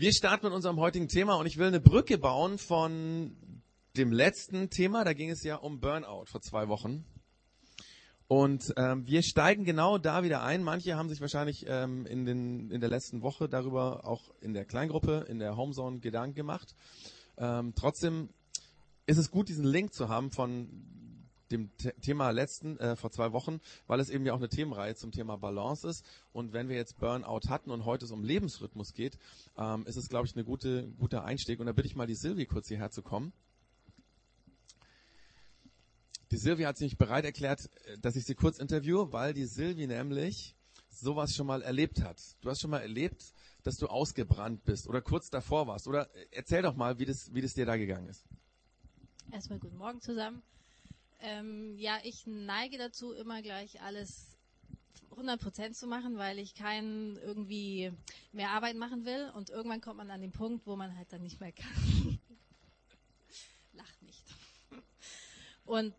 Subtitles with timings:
[0.00, 3.36] Wir starten mit unserem heutigen Thema und ich will eine Brücke bauen von
[3.98, 5.04] dem letzten Thema.
[5.04, 7.04] Da ging es ja um Burnout vor zwei Wochen.
[8.26, 10.62] Und ähm, wir steigen genau da wieder ein.
[10.62, 14.64] Manche haben sich wahrscheinlich ähm, in, den, in der letzten Woche darüber auch in der
[14.64, 16.74] Kleingruppe, in der Homezone Gedanken gemacht.
[17.36, 18.30] Ähm, trotzdem
[19.04, 21.09] ist es gut, diesen Link zu haben von
[21.50, 21.70] dem
[22.00, 25.36] Thema letzten äh, vor zwei Wochen, weil es eben ja auch eine Themenreihe zum Thema
[25.36, 26.04] Balance ist.
[26.32, 29.18] Und wenn wir jetzt Burnout hatten und heute es um Lebensrhythmus geht,
[29.56, 31.60] ähm, ist es, glaube ich, eine gute guter Einstieg.
[31.60, 33.32] Und da bitte ich mal die Silvi kurz hierher zu kommen.
[36.30, 39.86] Die Silvi hat sich bereit erklärt, äh, dass ich sie kurz interviewe, weil die Silvi
[39.86, 40.54] nämlich
[40.88, 42.20] sowas schon mal erlebt hat.
[42.40, 45.88] Du hast schon mal erlebt, dass du ausgebrannt bist oder kurz davor warst.
[45.88, 48.24] Oder äh, erzähl doch mal, wie das, wie das dir da gegangen ist.
[49.32, 50.42] Erstmal guten Morgen zusammen.
[51.20, 54.38] Ähm, ja, ich neige dazu, immer gleich alles
[55.10, 57.92] 100 zu machen, weil ich keinen irgendwie
[58.32, 59.30] mehr Arbeit machen will.
[59.34, 62.18] Und irgendwann kommt man an den Punkt, wo man halt dann nicht mehr kann.
[63.72, 64.24] Lacht nicht.
[65.64, 65.94] Und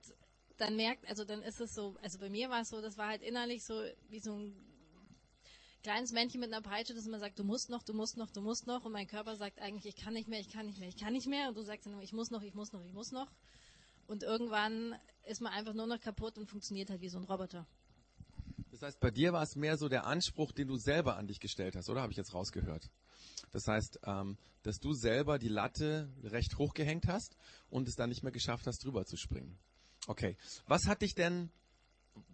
[0.57, 3.07] dann merkt, also dann ist es so, also bei mir war es so, das war
[3.07, 4.55] halt innerlich so wie so ein
[5.83, 8.41] kleines Männchen mit einer Peitsche, das immer sagt, du musst noch, du musst noch, du
[8.41, 8.85] musst noch.
[8.85, 11.13] Und mein Körper sagt eigentlich, ich kann nicht mehr, ich kann nicht mehr, ich kann
[11.13, 11.49] nicht mehr.
[11.49, 13.27] Und du sagst dann ich muss noch, ich muss noch, ich muss noch.
[14.07, 17.65] Und irgendwann ist man einfach nur noch kaputt und funktioniert halt wie so ein Roboter.
[18.71, 21.39] Das heißt, bei dir war es mehr so der Anspruch, den du selber an dich
[21.39, 22.89] gestellt hast, oder habe ich jetzt rausgehört?
[23.51, 27.35] Das heißt, ähm, dass du selber die Latte recht hoch gehängt hast
[27.69, 29.57] und es dann nicht mehr geschafft hast, drüber zu springen.
[30.07, 30.37] Okay.
[30.67, 31.51] Was hat dich denn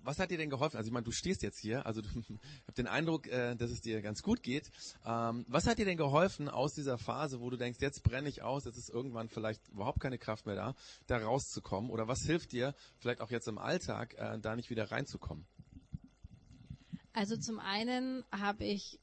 [0.04, 0.78] was hat dir denn geholfen?
[0.78, 3.82] Also ich meine, du stehst jetzt hier, also ich habe den Eindruck, äh, dass es
[3.82, 4.72] dir ganz gut geht.
[5.06, 8.42] Ähm, was hat dir denn geholfen aus dieser Phase, wo du denkst, jetzt brenne ich
[8.42, 10.76] aus, jetzt ist irgendwann vielleicht überhaupt keine Kraft mehr da,
[11.08, 11.92] da rauszukommen?
[11.92, 15.46] Oder was hilft dir, vielleicht auch jetzt im Alltag, äh, da nicht wieder reinzukommen?
[17.14, 19.00] Also zum einen habe ich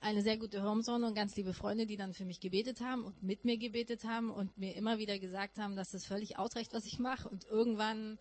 [0.00, 3.22] eine sehr gute Homezone und ganz liebe Freunde, die dann für mich gebetet haben und
[3.22, 6.84] mit mir gebetet haben und mir immer wieder gesagt haben, dass das völlig ausreicht, was
[6.84, 7.28] ich mache.
[7.28, 8.18] Und irgendwann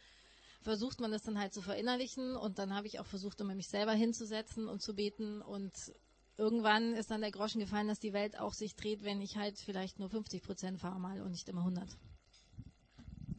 [0.63, 3.67] versucht man das dann halt zu verinnerlichen und dann habe ich auch versucht, immer mich
[3.67, 5.71] selber hinzusetzen und zu beten und
[6.37, 9.59] irgendwann ist dann der Groschen gefallen, dass die Welt auch sich dreht, wenn ich halt
[9.59, 11.87] vielleicht nur 50 Prozent fahre mal und nicht immer 100.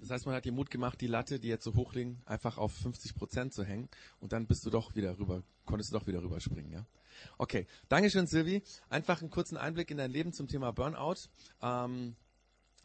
[0.00, 2.58] Das heißt, man hat dir Mut gemacht, die Latte, die jetzt so hoch liegen, einfach
[2.58, 3.88] auf 50 Prozent zu hängen
[4.20, 6.86] und dann bist du doch wieder rüber, konntest du doch wieder rüberspringen, ja?
[7.38, 8.62] Okay, Dankeschön, Silvi.
[8.88, 11.28] Einfach einen kurzen Einblick in dein Leben zum Thema Burnout.
[11.62, 12.16] Ähm,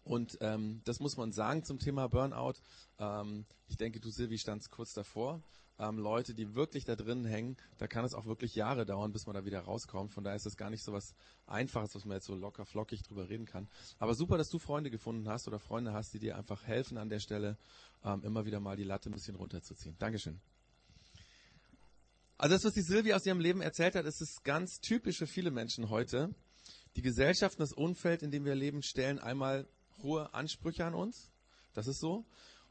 [0.09, 2.55] und ähm, das muss man sagen zum Thema Burnout.
[2.97, 5.43] Ähm, ich denke, du Silvi standst kurz davor.
[5.77, 9.27] Ähm, Leute, die wirklich da drin hängen, da kann es auch wirklich Jahre dauern, bis
[9.27, 10.11] man da wieder rauskommt.
[10.11, 11.13] Von daher ist das gar nicht so was
[11.45, 13.69] Einfaches, was man jetzt so locker flockig drüber reden kann.
[13.99, 17.09] Aber super, dass du Freunde gefunden hast oder Freunde hast, die dir einfach helfen an
[17.09, 17.55] der Stelle,
[18.03, 19.95] ähm, immer wieder mal die Latte ein bisschen runterzuziehen.
[19.99, 20.41] Dankeschön.
[22.39, 25.27] Also das, was die Silvi aus ihrem Leben erzählt hat, ist es ganz typisch für
[25.27, 26.33] viele Menschen heute.
[26.95, 29.67] Die Gesellschaft und das Umfeld, in dem wir leben, stellen einmal
[30.03, 31.31] hohe Ansprüche an uns.
[31.73, 32.25] Das ist so.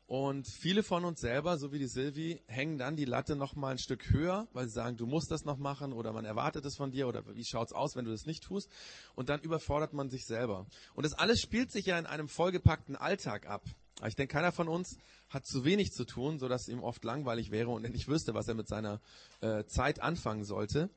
[0.09, 3.73] Und viele von uns selber, so wie die Silvi, hängen dann die Latte noch mal
[3.73, 6.77] ein Stück höher, weil sie sagen, du musst das noch machen oder man erwartet es
[6.77, 8.71] von dir oder wie schaut's aus, wenn du das nicht tust?
[9.15, 10.67] Und dann überfordert man sich selber.
[10.95, 13.67] Und das alles spielt sich ja in einem vollgepackten Alltag ab.
[14.07, 14.97] Ich denke, keiner von uns
[15.29, 18.49] hat zu wenig zu tun, so dass ihm oft langweilig wäre und nicht wüsste, was
[18.49, 19.03] er mit seiner
[19.43, 20.89] äh, Zeit anfangen sollte.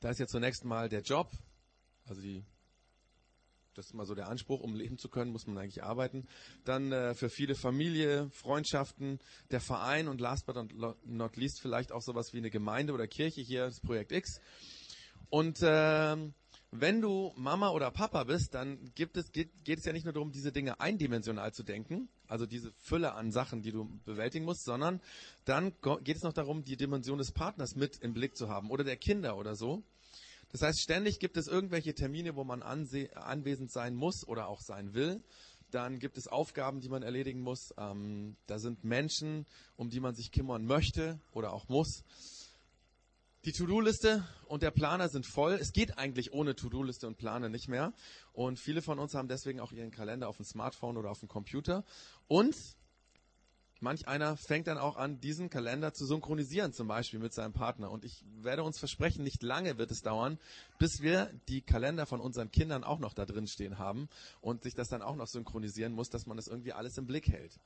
[0.00, 1.30] Da ist ja zunächst mal der Job,
[2.04, 2.44] also die
[3.78, 6.26] das ist mal so der Anspruch, um leben zu können, muss man eigentlich arbeiten.
[6.64, 9.20] Dann äh, für viele Familie, Freundschaften,
[9.52, 10.56] der Verein und last but
[11.06, 14.40] not least vielleicht auch sowas wie eine Gemeinde oder Kirche hier, das Projekt X.
[15.30, 16.16] Und äh,
[16.70, 20.12] wenn du Mama oder Papa bist, dann gibt es, geht, geht es ja nicht nur
[20.12, 24.64] darum, diese Dinge eindimensional zu denken, also diese Fülle an Sachen, die du bewältigen musst,
[24.64, 25.00] sondern
[25.44, 25.72] dann
[26.02, 28.96] geht es noch darum, die Dimension des Partners mit im Blick zu haben oder der
[28.96, 29.82] Kinder oder so.
[30.50, 34.94] Das heißt, ständig gibt es irgendwelche Termine, wo man anwesend sein muss oder auch sein
[34.94, 35.22] will.
[35.70, 37.74] Dann gibt es Aufgaben, die man erledigen muss.
[37.76, 42.04] Ähm, da sind Menschen, um die man sich kümmern möchte oder auch muss.
[43.44, 45.54] Die To-Do-Liste und der Planer sind voll.
[45.54, 47.92] Es geht eigentlich ohne To-Do-Liste und Planer nicht mehr.
[48.32, 51.28] Und viele von uns haben deswegen auch ihren Kalender auf dem Smartphone oder auf dem
[51.28, 51.84] Computer.
[52.26, 52.56] Und
[53.80, 57.92] Manch einer fängt dann auch an, diesen Kalender zu synchronisieren, zum Beispiel mit seinem Partner.
[57.92, 60.38] Und ich werde uns versprechen, nicht lange wird es dauern,
[60.78, 64.08] bis wir die Kalender von unseren Kindern auch noch da drin stehen haben
[64.40, 67.28] und sich das dann auch noch synchronisieren muss, dass man das irgendwie alles im Blick
[67.28, 67.60] hält.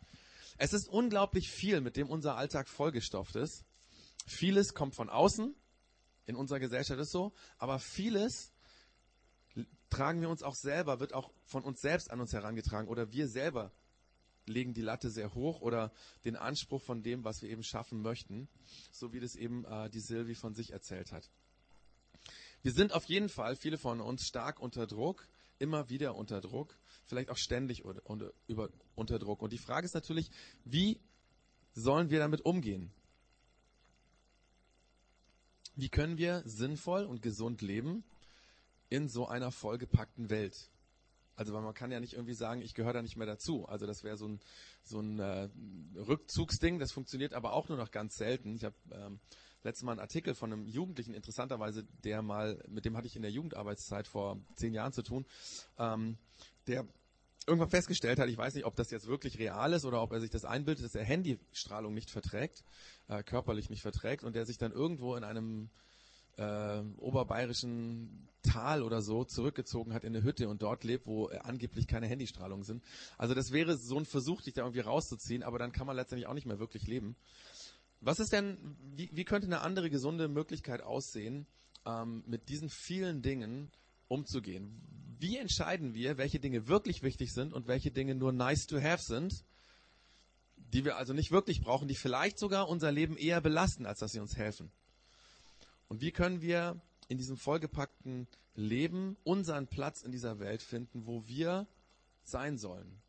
[0.58, 3.64] Es ist unglaublich viel, mit dem unser Alltag vollgestopft ist.
[4.26, 5.54] Vieles kommt von außen,
[6.26, 8.52] in unserer Gesellschaft ist so, aber vieles
[9.88, 13.28] tragen wir uns auch selber, wird auch von uns selbst an uns herangetragen oder wir
[13.28, 13.72] selber
[14.46, 15.92] legen die Latte sehr hoch oder
[16.24, 18.48] den Anspruch von dem, was wir eben schaffen möchten,
[18.90, 21.30] so wie das eben äh, die Silvi von sich erzählt hat.
[22.62, 25.26] Wir sind auf jeden Fall, viele von uns, stark unter Druck,
[25.58, 29.42] immer wieder unter Druck, vielleicht auch ständig unter, über, unter Druck.
[29.42, 30.30] Und die Frage ist natürlich,
[30.64, 31.00] wie
[31.74, 32.92] sollen wir damit umgehen?
[35.74, 38.04] Wie können wir sinnvoll und gesund leben
[38.90, 40.70] in so einer vollgepackten Welt?
[41.34, 43.66] Also weil man kann ja nicht irgendwie sagen, ich gehöre da nicht mehr dazu.
[43.66, 44.40] Also das wäre so ein,
[44.82, 45.48] so ein äh,
[45.96, 48.54] Rückzugsding, das funktioniert aber auch nur noch ganz selten.
[48.54, 49.20] Ich habe ähm,
[49.62, 53.22] letztes Mal einen Artikel von einem Jugendlichen, interessanterweise, der mal, mit dem hatte ich in
[53.22, 55.26] der Jugendarbeitszeit vor zehn Jahren zu tun,
[55.78, 56.18] ähm,
[56.66, 56.86] der
[57.46, 60.20] irgendwann festgestellt hat, ich weiß nicht, ob das jetzt wirklich real ist oder ob er
[60.20, 62.62] sich das einbildet, dass er Handystrahlung nicht verträgt,
[63.08, 65.70] äh, körperlich nicht verträgt und der sich dann irgendwo in einem
[66.36, 71.38] äh, oberbayerischen Tal oder so zurückgezogen hat in eine Hütte und dort lebt, wo äh,
[71.38, 72.82] angeblich keine Handystrahlungen sind.
[73.16, 76.26] Also das wäre so ein Versuch, dich da irgendwie rauszuziehen, aber dann kann man letztendlich
[76.26, 77.16] auch nicht mehr wirklich leben.
[78.00, 81.46] Was ist denn, wie, wie könnte eine andere gesunde Möglichkeit aussehen,
[81.86, 83.70] ähm, mit diesen vielen Dingen
[84.08, 84.82] umzugehen?
[85.20, 89.02] Wie entscheiden wir, welche Dinge wirklich wichtig sind und welche Dinge nur nice to have
[89.02, 89.44] sind,
[90.56, 94.10] die wir also nicht wirklich brauchen, die vielleicht sogar unser Leben eher belasten, als dass
[94.10, 94.72] sie uns helfen?
[95.92, 101.26] Und wie können wir in diesem vollgepackten Leben unseren Platz in dieser Welt finden, wo
[101.26, 101.66] wir
[102.22, 103.02] sein sollen?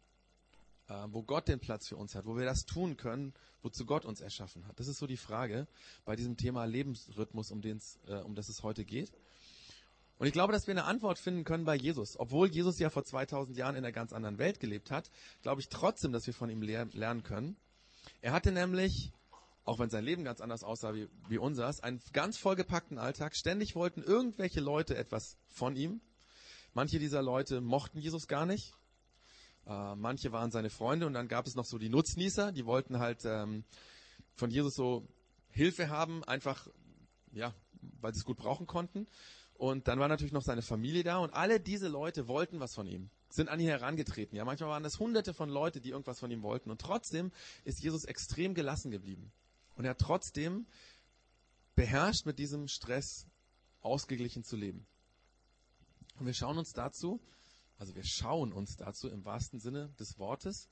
[0.89, 4.03] Äh, wo Gott den Platz für uns hat, wo wir das tun können, wozu Gott
[4.03, 4.81] uns erschaffen hat.
[4.81, 5.65] Das ist so die Frage
[6.03, 9.13] bei diesem Thema Lebensrhythmus, um, äh, um das es heute geht.
[10.17, 12.19] Und ich glaube, dass wir eine Antwort finden können bei Jesus.
[12.19, 15.09] Obwohl Jesus ja vor 2000 Jahren in einer ganz anderen Welt gelebt hat,
[15.41, 17.55] glaube ich trotzdem, dass wir von ihm lernen können.
[18.19, 19.13] Er hatte nämlich,
[19.65, 23.35] auch wenn sein Leben ganz anders aussah wie, wie unseres, einen ganz vollgepackten Alltag.
[23.35, 26.01] Ständig wollten irgendwelche Leute etwas von ihm.
[26.73, 28.73] Manche dieser Leute mochten Jesus gar nicht.
[29.65, 32.99] Äh, manche waren seine Freunde und dann gab es noch so die Nutznießer, die wollten
[32.99, 33.63] halt ähm,
[34.35, 35.07] von Jesus so
[35.49, 36.67] Hilfe haben, einfach,
[37.31, 37.53] ja,
[38.01, 39.07] weil sie es gut brauchen konnten.
[39.53, 42.87] Und dann war natürlich noch seine Familie da und alle diese Leute wollten was von
[42.87, 44.35] ihm, sind an ihn herangetreten.
[44.35, 46.71] Ja, manchmal waren das hunderte von Leute, die irgendwas von ihm wollten.
[46.71, 47.31] Und trotzdem
[47.63, 49.31] ist Jesus extrem gelassen geblieben.
[49.75, 50.67] Und er hat trotzdem
[51.75, 53.27] beherrscht mit diesem Stress
[53.81, 54.85] ausgeglichen zu leben.
[56.19, 57.19] Und wir schauen uns dazu
[57.83, 60.69] also wir schauen uns dazu im wahrsten Sinne des Wortes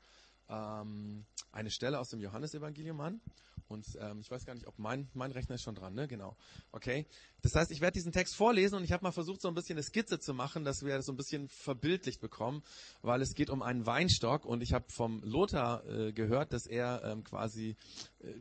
[0.50, 3.20] ähm, eine Stelle aus dem Johannesevangelium an.
[3.68, 6.08] Und ähm, ich weiß gar nicht, ob mein, mein Rechner ist schon dran, ne?
[6.08, 6.38] Genau.
[6.72, 7.06] Okay.
[7.42, 9.76] Das heißt, ich werde diesen Text vorlesen und ich habe mal versucht, so ein bisschen
[9.78, 12.64] eine Skizze zu machen, dass wir das so ein bisschen verbildlicht bekommen,
[13.02, 17.04] weil es geht um einen Weinstock und ich habe vom Lothar äh, gehört, dass er
[17.04, 17.76] ähm, quasi
[18.20, 18.34] äh,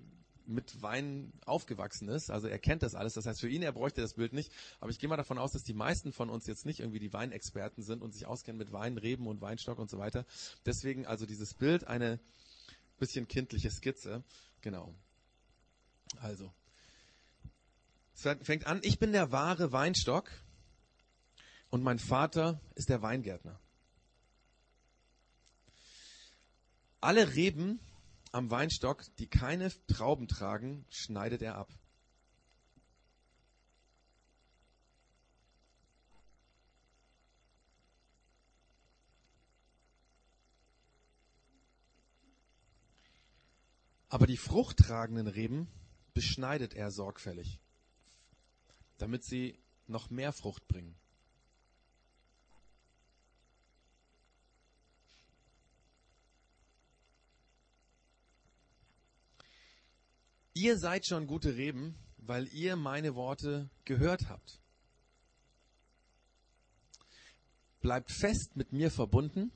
[0.50, 2.30] mit Wein aufgewachsen ist.
[2.30, 3.14] Also er kennt das alles.
[3.14, 4.52] Das heißt, für ihn, er bräuchte das Bild nicht.
[4.80, 7.12] Aber ich gehe mal davon aus, dass die meisten von uns jetzt nicht irgendwie die
[7.12, 10.26] Weinexperten sind und sich auskennen mit Wein, Reben und Weinstock und so weiter.
[10.66, 12.20] Deswegen also dieses Bild eine
[12.98, 14.22] bisschen kindliche Skizze.
[14.60, 14.94] Genau.
[16.20, 16.52] Also.
[18.14, 20.30] Es fängt an, ich bin der wahre Weinstock
[21.70, 23.58] und mein Vater ist der Weingärtner.
[27.00, 27.80] Alle Reben,
[28.32, 31.72] am Weinstock, die keine Trauben tragen, schneidet er ab.
[44.08, 45.68] Aber die fruchttragenden Reben
[46.14, 47.60] beschneidet er sorgfältig,
[48.98, 49.56] damit sie
[49.86, 50.99] noch mehr Frucht bringen.
[60.60, 64.60] Ihr seid schon gute Reben, weil ihr meine Worte gehört habt.
[67.80, 69.52] Bleibt fest mit mir verbunden.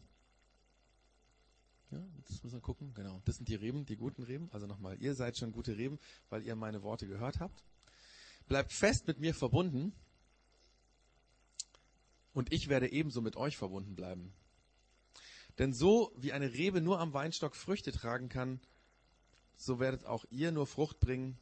[1.90, 2.94] Ja, jetzt müssen wir gucken.
[2.94, 4.48] Genau, das sind die Reben, die guten Reben.
[4.50, 5.98] Also nochmal, ihr seid schon gute Reben,
[6.30, 7.62] weil ihr meine Worte gehört habt.
[8.46, 9.92] Bleibt fest mit mir verbunden.
[12.32, 14.32] Und ich werde ebenso mit euch verbunden bleiben.
[15.58, 18.58] Denn so wie eine Rebe nur am Weinstock Früchte tragen kann,
[19.56, 21.38] so werdet auch ihr nur Frucht bringen,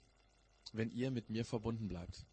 [0.73, 2.25] wenn ihr mit mir verbunden bleibt.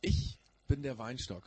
[0.00, 1.44] Ich bin der Weinstock.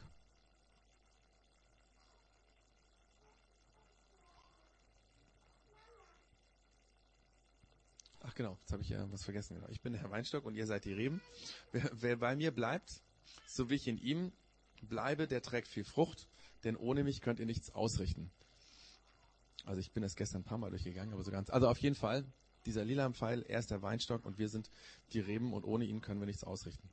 [8.19, 9.55] Ach genau, jetzt habe ich ja was vergessen.
[9.55, 9.67] Genau.
[9.69, 11.21] Ich bin der Weinstock und ihr seid die Reben.
[11.71, 13.01] Wer, wer bei mir bleibt,
[13.45, 14.31] so wie ich in ihm
[14.81, 16.27] bleibe, der trägt viel Frucht
[16.63, 18.32] denn ohne mich könnt ihr nichts ausrichten.
[19.65, 21.50] Also ich bin das gestern ein paar Mal durchgegangen, aber so ganz.
[21.50, 22.25] Also auf jeden Fall,
[22.65, 24.70] dieser lila Pfeil, er ist der Weinstock und wir sind
[25.13, 26.89] die Reben und ohne ihn können wir nichts ausrichten.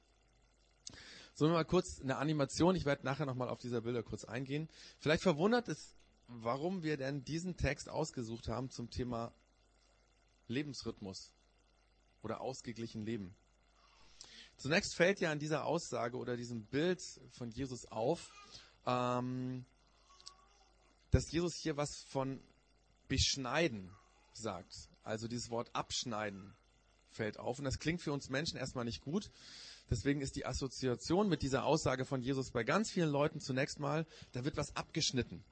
[1.34, 2.76] So, mal kurz eine Animation.
[2.76, 4.68] Ich werde nachher nochmal auf dieser Bilder kurz eingehen.
[4.98, 5.94] Vielleicht verwundert es,
[6.26, 9.32] warum wir denn diesen Text ausgesucht haben zum Thema
[10.48, 11.32] Lebensrhythmus.
[12.22, 13.34] oder ausgeglichen leben.
[14.58, 17.00] Zunächst fällt ja an dieser Aussage oder diesem Bild
[17.30, 18.30] von Jesus auf,
[18.86, 19.64] ähm,
[21.10, 22.40] dass Jesus hier was von
[23.08, 23.90] beschneiden
[24.32, 24.72] sagt.
[25.02, 26.54] Also dieses Wort abschneiden
[27.10, 27.58] fällt auf.
[27.58, 29.30] Und das klingt für uns Menschen erstmal nicht gut.
[29.90, 34.06] Deswegen ist die Assoziation mit dieser Aussage von Jesus bei ganz vielen Leuten zunächst mal,
[34.32, 35.44] da wird was abgeschnitten.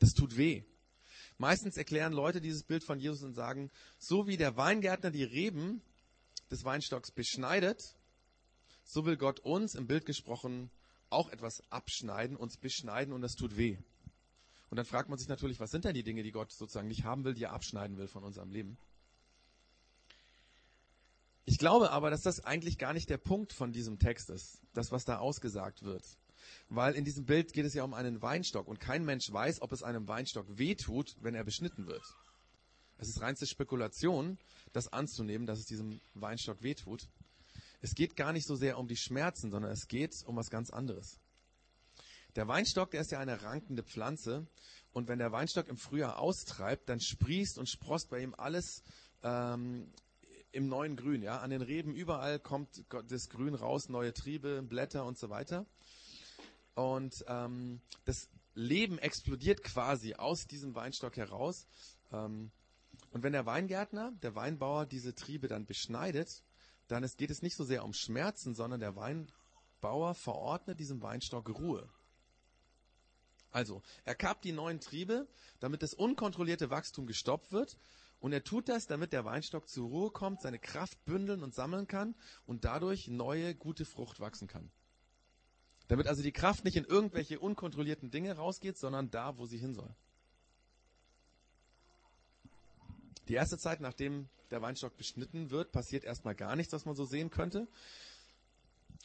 [0.00, 0.64] Das tut weh.
[1.38, 5.82] Meistens erklären Leute dieses Bild von Jesus und sagen, so wie der Weingärtner die Reben
[6.50, 7.96] des Weinstocks beschneidet,
[8.84, 10.70] so will Gott uns im Bild gesprochen
[11.10, 13.78] auch etwas abschneiden, uns beschneiden und das tut weh.
[14.70, 17.04] Und dann fragt man sich natürlich, was sind denn die Dinge, die Gott sozusagen nicht
[17.04, 18.78] haben will, die er abschneiden will von unserem Leben?
[21.44, 24.92] Ich glaube aber, dass das eigentlich gar nicht der Punkt von diesem Text ist, das,
[24.92, 26.04] was da ausgesagt wird.
[26.68, 29.72] Weil in diesem Bild geht es ja um einen Weinstock und kein Mensch weiß, ob
[29.72, 32.04] es einem Weinstock wehtut, wenn er beschnitten wird.
[32.98, 34.38] Es ist reinste Spekulation,
[34.72, 37.08] das anzunehmen, dass es diesem Weinstock wehtut.
[37.80, 40.70] Es geht gar nicht so sehr um die Schmerzen, sondern es geht um was ganz
[40.70, 41.18] anderes.
[42.36, 44.46] Der Weinstock, der ist ja eine rankende Pflanze.
[44.92, 48.82] Und wenn der Weinstock im Frühjahr austreibt, dann sprießt und sprost bei ihm alles
[49.22, 49.92] ähm,
[50.52, 51.22] im neuen Grün.
[51.22, 55.66] Ja, an den Reben überall kommt das Grün raus, neue Triebe, Blätter und so weiter.
[56.74, 61.66] Und ähm, das Leben explodiert quasi aus diesem Weinstock heraus.
[62.12, 62.50] Ähm,
[63.10, 66.42] und wenn der Weingärtner, der Weinbauer diese Triebe dann beschneidet,
[66.90, 71.48] dann ist, geht es nicht so sehr um Schmerzen, sondern der Weinbauer verordnet diesem Weinstock
[71.48, 71.88] Ruhe.
[73.52, 75.26] Also, er kappt die neuen Triebe,
[75.58, 77.78] damit das unkontrollierte Wachstum gestoppt wird.
[78.20, 81.86] Und er tut das, damit der Weinstock zur Ruhe kommt, seine Kraft bündeln und sammeln
[81.86, 82.14] kann
[82.46, 84.70] und dadurch neue, gute Frucht wachsen kann.
[85.88, 89.74] Damit also die Kraft nicht in irgendwelche unkontrollierten Dinge rausgeht, sondern da, wo sie hin
[89.74, 89.92] soll.
[93.26, 97.04] Die erste Zeit, nachdem der Weinstock beschnitten wird, passiert erstmal gar nichts, was man so
[97.04, 97.68] sehen könnte.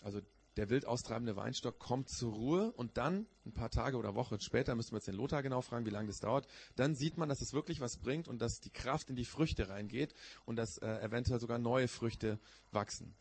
[0.02, 0.22] Also
[0.58, 4.76] der wild austreibende Weinstock kommt zur Ruhe und dann, ein paar Tage oder Wochen später,
[4.76, 7.42] müssen wir jetzt den Lothar genau fragen, wie lange das dauert, dann sieht man, dass
[7.42, 10.14] es wirklich was bringt und dass die Kraft in die Früchte reingeht
[10.46, 12.40] und dass äh, eventuell sogar neue Früchte
[12.72, 13.16] wachsen.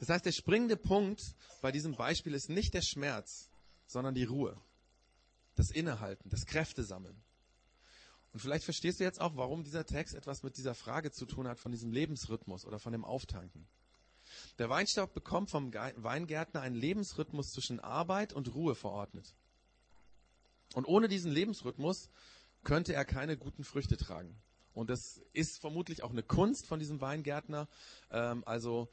[0.00, 1.22] Das heißt, der springende Punkt
[1.62, 3.48] bei diesem Beispiel ist nicht der Schmerz,
[3.86, 4.60] sondern die Ruhe.
[5.54, 7.16] Das Innehalten, das Kräftesammeln.
[8.34, 11.46] Und vielleicht verstehst du jetzt auch, warum dieser Text etwas mit dieser Frage zu tun
[11.46, 13.68] hat von diesem Lebensrhythmus oder von dem Auftanken.
[14.58, 19.36] Der Weinstock bekommt vom Weingärtner einen Lebensrhythmus zwischen Arbeit und Ruhe verordnet.
[20.74, 22.10] Und ohne diesen Lebensrhythmus
[22.64, 24.34] könnte er keine guten Früchte tragen.
[24.72, 27.68] Und das ist vermutlich auch eine Kunst von diesem Weingärtner.
[28.10, 28.88] Ähm, also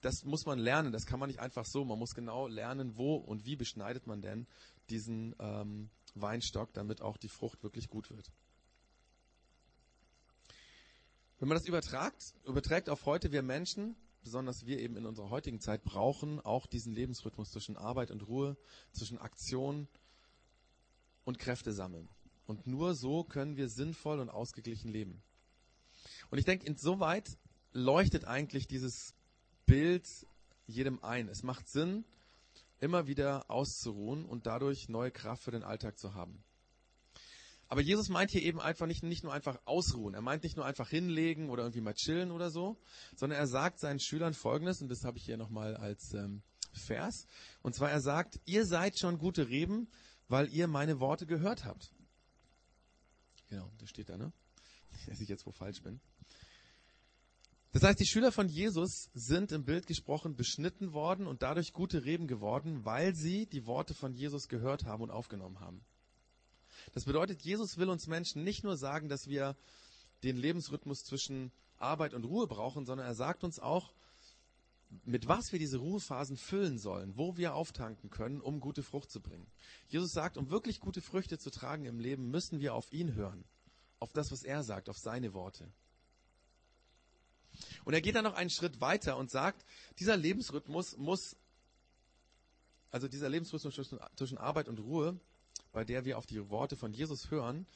[0.00, 1.84] das muss man lernen, das kann man nicht einfach so.
[1.84, 4.48] Man muss genau lernen, wo und wie beschneidet man denn
[4.88, 8.30] diesen ähm, Weinstock, damit auch die Frucht wirklich gut wird.
[11.38, 15.60] Wenn man das übertragt, überträgt auf heute, wir Menschen, besonders wir eben in unserer heutigen
[15.60, 18.56] Zeit, brauchen auch diesen Lebensrhythmus zwischen Arbeit und Ruhe,
[18.92, 19.88] zwischen Aktion
[21.24, 22.08] und Kräfte sammeln.
[22.46, 25.22] Und nur so können wir sinnvoll und ausgeglichen leben.
[26.30, 27.38] Und ich denke, insoweit
[27.72, 29.14] leuchtet eigentlich dieses
[29.66, 30.06] Bild
[30.66, 31.28] jedem ein.
[31.28, 32.04] Es macht Sinn,
[32.80, 36.42] immer wieder auszuruhen und dadurch neue Kraft für den Alltag zu haben.
[37.68, 40.14] Aber Jesus meint hier eben einfach nicht, nicht nur einfach ausruhen.
[40.14, 42.80] Er meint nicht nur einfach hinlegen oder irgendwie mal chillen oder so,
[43.14, 47.26] sondern er sagt seinen Schülern Folgendes, und das habe ich hier nochmal als ähm, Vers.
[47.62, 49.88] Und zwar er sagt, ihr seid schon gute Reben,
[50.26, 51.92] weil ihr meine Worte gehört habt.
[53.48, 54.32] Genau, das steht da, ne?
[55.06, 56.00] Dass ich jetzt wo falsch bin.
[57.72, 62.04] Das heißt, die Schüler von Jesus sind im Bild gesprochen beschnitten worden und dadurch gute
[62.04, 65.84] Reben geworden, weil sie die Worte von Jesus gehört haben und aufgenommen haben.
[66.94, 69.56] Das bedeutet, Jesus will uns Menschen nicht nur sagen, dass wir
[70.24, 73.94] den Lebensrhythmus zwischen Arbeit und Ruhe brauchen, sondern er sagt uns auch,
[75.04, 79.20] mit was wir diese Ruhephasen füllen sollen, wo wir auftanken können, um gute Frucht zu
[79.20, 79.46] bringen.
[79.86, 83.44] Jesus sagt, um wirklich gute Früchte zu tragen im Leben, müssen wir auf ihn hören,
[84.00, 85.72] auf das, was er sagt, auf seine Worte.
[87.84, 89.64] Und er geht dann noch einen Schritt weiter und sagt,
[89.98, 91.36] dieser Lebensrhythmus muss,
[92.90, 95.18] also dieser Lebensrhythmus zwischen Arbeit und Ruhe,
[95.72, 97.66] bei der wir auf die Worte von Jesus hören,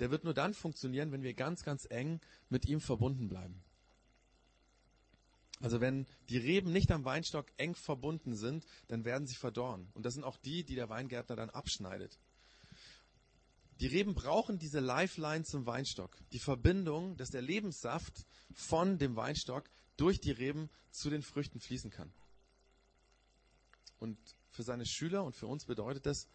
[0.00, 3.62] der wird nur dann funktionieren, wenn wir ganz, ganz eng mit ihm verbunden bleiben.
[5.60, 9.88] Also wenn die Reben nicht am Weinstock eng verbunden sind, dann werden sie verdorren.
[9.94, 12.18] Und das sind auch die, die der Weingärtner dann abschneidet.
[13.80, 16.16] Die Reben brauchen diese Lifeline zum Weinstock.
[16.32, 21.90] Die Verbindung, dass der Lebenssaft von dem Weinstock durch die Reben zu den Früchten fließen
[21.90, 22.12] kann.
[23.98, 24.18] Und
[24.50, 26.28] für seine Schüler und für uns bedeutet das,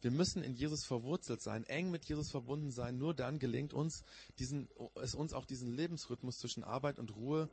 [0.00, 2.98] Wir müssen in Jesus verwurzelt sein, eng mit Jesus verbunden sein.
[2.98, 4.04] Nur dann gelingt uns,
[4.38, 7.50] diesen, es uns auch diesen Lebensrhythmus zwischen Arbeit und Ruhe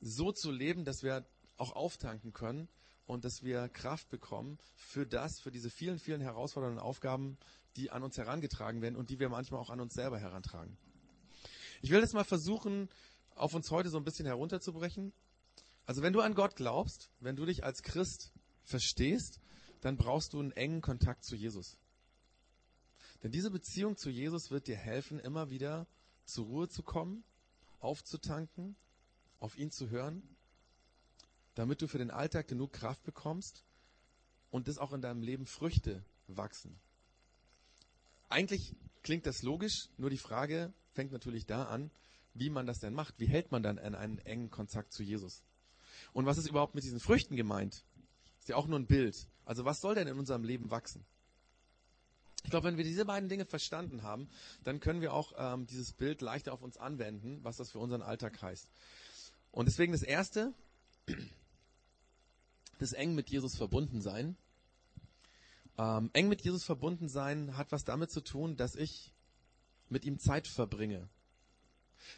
[0.00, 2.68] so zu leben, dass wir auch auftanken können
[3.08, 7.38] und dass wir Kraft bekommen für das, für diese vielen, vielen herausfordernden Aufgaben,
[7.76, 10.76] die an uns herangetragen werden und die wir manchmal auch an uns selber herantragen.
[11.80, 12.90] Ich will das mal versuchen,
[13.34, 15.14] auf uns heute so ein bisschen herunterzubrechen.
[15.86, 18.30] Also wenn du an Gott glaubst, wenn du dich als Christ
[18.62, 19.40] verstehst,
[19.80, 21.78] dann brauchst du einen engen Kontakt zu Jesus.
[23.22, 25.86] Denn diese Beziehung zu Jesus wird dir helfen, immer wieder
[26.26, 27.24] zur Ruhe zu kommen,
[27.80, 28.76] aufzutanken,
[29.38, 30.22] auf ihn zu hören,
[31.58, 33.64] damit du für den Alltag genug Kraft bekommst
[34.50, 36.78] und das auch in deinem Leben Früchte wachsen.
[38.28, 41.90] Eigentlich klingt das logisch, nur die Frage fängt natürlich da an,
[42.32, 43.18] wie man das denn macht.
[43.18, 45.42] Wie hält man dann einen engen Kontakt zu Jesus?
[46.12, 47.82] Und was ist überhaupt mit diesen Früchten gemeint?
[48.38, 49.26] Ist ja auch nur ein Bild.
[49.44, 51.04] Also was soll denn in unserem Leben wachsen?
[52.44, 54.28] Ich glaube, wenn wir diese beiden Dinge verstanden haben,
[54.62, 58.02] dann können wir auch ähm, dieses Bild leichter auf uns anwenden, was das für unseren
[58.02, 58.70] Alltag heißt.
[59.50, 60.54] Und deswegen das Erste,
[62.78, 64.36] das eng mit Jesus verbunden sein.
[65.76, 69.14] Ähm, eng mit Jesus verbunden sein hat was damit zu tun, dass ich
[69.88, 71.08] mit ihm Zeit verbringe.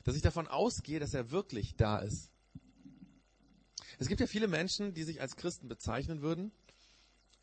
[0.04, 2.30] Dass ich davon ausgehe, dass er wirklich da ist.
[3.98, 6.52] Es gibt ja viele Menschen, die sich als Christen bezeichnen würden.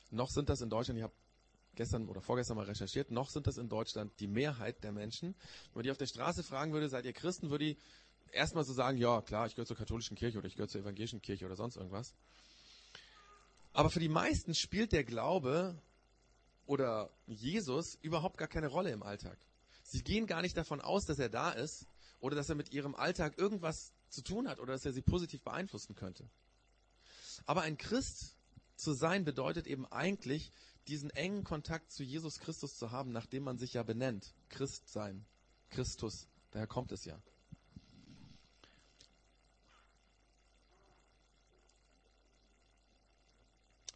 [0.10, 1.14] Noch sind das in Deutschland, ich habe
[1.76, 5.36] gestern oder vorgestern mal recherchiert, noch sind das in Deutschland die Mehrheit der Menschen.
[5.66, 7.78] Wenn man die auf der Straße fragen würde, seid ihr Christen, würde ich
[8.32, 11.22] erstmal so sagen, ja klar, ich gehöre zur katholischen Kirche oder ich gehöre zur evangelischen
[11.22, 12.16] Kirche oder sonst irgendwas.
[13.78, 15.80] Aber für die meisten spielt der Glaube
[16.66, 19.38] oder Jesus überhaupt gar keine Rolle im Alltag.
[19.84, 21.86] Sie gehen gar nicht davon aus, dass er da ist
[22.20, 25.44] oder dass er mit ihrem Alltag irgendwas zu tun hat oder dass er sie positiv
[25.44, 26.28] beeinflussen könnte.
[27.46, 28.36] Aber ein Christ
[28.78, 30.52] zu sein bedeutet eben eigentlich,
[30.88, 34.34] diesen engen Kontakt zu Jesus Christus zu haben, nachdem man sich ja benennt.
[34.50, 35.24] Christ sein.
[35.70, 36.28] Christus.
[36.50, 37.22] Daher kommt es ja.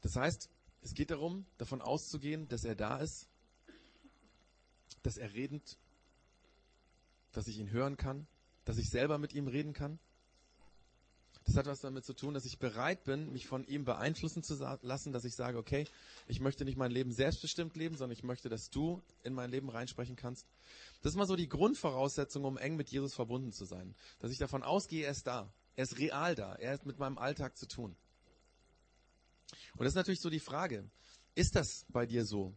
[0.02, 0.50] Das heißt,
[0.82, 3.28] es geht darum, davon auszugehen, dass er da ist,
[5.04, 5.78] dass er redend,
[7.32, 8.28] dass ich ihn hören kann,
[8.66, 10.00] dass ich selber mit ihm reden kann.
[11.46, 14.56] Das hat was damit zu tun, dass ich bereit bin, mich von ihm beeinflussen zu
[14.84, 15.88] lassen, dass ich sage, okay,
[16.28, 19.70] ich möchte nicht mein Leben selbstbestimmt leben, sondern ich möchte, dass du in mein Leben
[19.70, 20.46] reinsprechen kannst.
[21.02, 23.96] Das ist mal so die Grundvoraussetzung, um eng mit Jesus verbunden zu sein.
[24.20, 25.52] Dass ich davon ausgehe, er ist da.
[25.76, 26.54] Er ist real da.
[26.56, 27.96] Er hat mit meinem Alltag zu tun.
[29.74, 30.90] Und das ist natürlich so die Frage,
[31.36, 32.56] ist das bei dir so?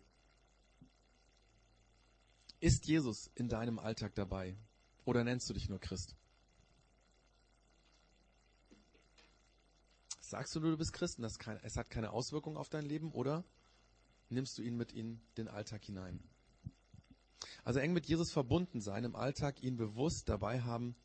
[2.61, 4.57] Ist Jesus in deinem Alltag dabei?
[5.05, 6.17] Oder nennst du dich nur Christ?
[10.21, 13.13] Sagst du nur, du bist Christ und kein, es hat keine Auswirkung auf dein Leben
[13.13, 13.45] oder
[14.31, 16.23] nimmst du ihn mit in den Alltag hinein?
[17.63, 20.97] Also eng mit Jesus verbunden sein, im Alltag ihn bewusst dabei haben,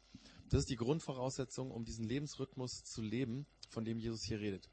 [0.50, 4.70] das ist die Grundvoraussetzung, um diesen Lebensrhythmus zu leben, von dem Jesus hier redet.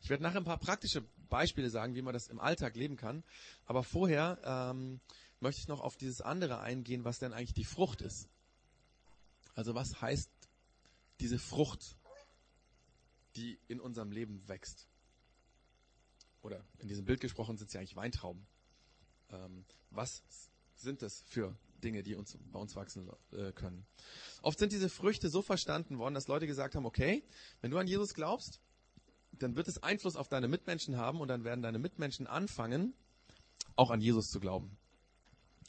[0.00, 3.22] Ich werde nachher ein paar praktische Beispiele sagen, wie man das im Alltag leben kann.
[3.66, 5.00] Aber vorher ähm,
[5.40, 8.28] möchte ich noch auf dieses andere eingehen, was denn eigentlich die Frucht ist.
[9.54, 10.30] Also was heißt
[11.20, 11.96] diese Frucht,
[13.36, 14.86] die in unserem Leben wächst?
[16.42, 18.46] Oder in diesem Bild gesprochen sind sie eigentlich Weintrauben.
[19.30, 20.22] Ähm, was
[20.74, 23.86] sind das für Dinge, die uns, bei uns wachsen äh, können?
[24.42, 27.22] Oft sind diese Früchte so verstanden worden, dass Leute gesagt haben, okay,
[27.60, 28.60] wenn du an Jesus glaubst,
[29.42, 32.94] dann wird es Einfluss auf deine Mitmenschen haben und dann werden deine Mitmenschen anfangen,
[33.76, 34.76] auch an Jesus zu glauben.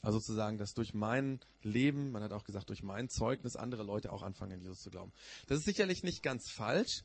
[0.02, 4.12] Also sozusagen, dass durch mein Leben, man hat auch gesagt, durch mein Zeugnis andere Leute
[4.12, 5.12] auch anfangen, an Jesus zu glauben.
[5.46, 7.04] Das ist sicherlich nicht ganz falsch,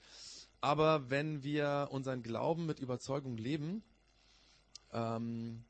[0.61, 3.83] aber wenn wir unseren Glauben mit Überzeugung leben,
[4.91, 5.63] ähm,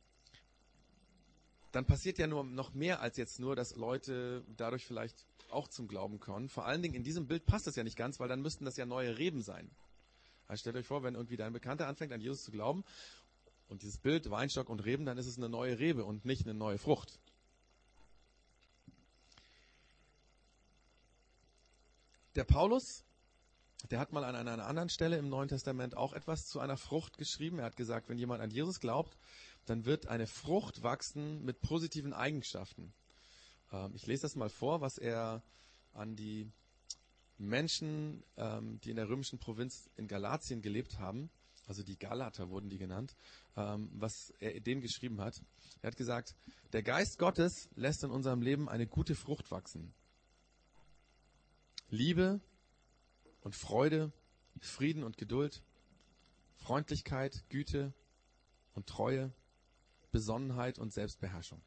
[1.74, 5.88] dann passiert ja nur noch mehr als jetzt nur, dass Leute dadurch vielleicht auch zum
[5.88, 6.50] Glauben kommen.
[6.50, 8.78] Vor allen Dingen in diesem Bild passt das ja nicht ganz, weil dann müssten das
[8.78, 9.70] ja neue Reben sein.
[10.48, 12.84] Also stellt euch vor, wenn irgendwie dein Bekannter anfängt, an Jesus zu glauben
[13.68, 16.54] und dieses Bild Weinstock und Reben, dann ist es eine neue Rebe und nicht eine
[16.54, 17.20] neue Frucht.
[22.36, 23.04] Der Paulus,
[23.90, 27.18] der hat mal an einer anderen Stelle im Neuen Testament auch etwas zu einer Frucht
[27.18, 27.60] geschrieben.
[27.60, 29.18] Er hat gesagt, wenn jemand an Jesus glaubt,
[29.66, 32.94] dann wird eine Frucht wachsen mit positiven Eigenschaften.
[33.72, 35.44] Ähm, ich lese das mal vor, was er
[35.94, 36.52] an die
[37.38, 41.30] Menschen, ähm, die in der römischen Provinz in Galatien gelebt haben,
[41.68, 43.16] also die Galater wurden die genannt,
[43.56, 45.42] ähm, was er denen geschrieben hat.
[45.82, 46.36] Er hat gesagt,
[46.72, 49.94] der Geist Gottes lässt in unserem Leben eine gute Frucht wachsen.
[51.90, 52.40] Liebe
[53.42, 54.12] und Freude,
[54.62, 55.62] Frieden und Geduld,
[56.56, 57.94] Freundlichkeit, Güte
[58.74, 59.32] und Treue,
[60.12, 61.62] Besonnenheit und Selbstbeherrschung.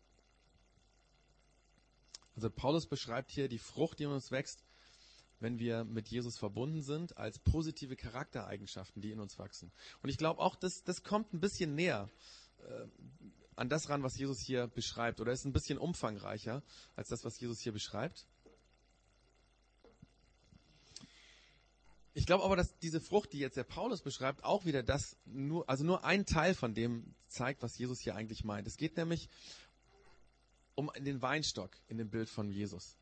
[2.36, 4.64] Also Paulus beschreibt hier die Frucht, die in uns wächst,
[5.40, 9.72] wenn wir mit Jesus verbunden sind, als positive Charaktereigenschaften, die in uns wachsen.
[10.02, 12.08] Und ich glaube auch, das, das kommt ein bisschen näher
[12.58, 12.86] äh,
[13.56, 16.62] an das ran, was Jesus hier beschreibt, oder ist ein bisschen umfangreicher
[16.96, 18.26] als das, was Jesus hier beschreibt.
[22.12, 25.68] Ich glaube aber, dass diese Frucht, die jetzt der Paulus beschreibt, auch wieder das nur,
[25.68, 28.66] also nur ein Teil von dem zeigt, was Jesus hier eigentlich meint.
[28.66, 29.28] Es geht nämlich
[30.74, 32.96] um den Weinstock in dem Bild von Jesus.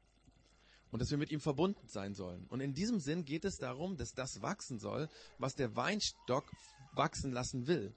[0.90, 2.46] Und dass wir mit ihm verbunden sein sollen.
[2.48, 6.51] Und in diesem Sinn geht es darum, dass das wachsen soll, was der Weinstock
[6.92, 7.94] wachsen lassen will.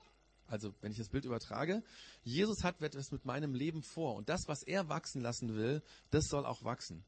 [0.48, 1.82] Also, wenn ich das Bild übertrage,
[2.24, 4.16] Jesus hat etwas mit meinem Leben vor.
[4.16, 7.06] Und das, was er wachsen lassen will, das soll auch wachsen.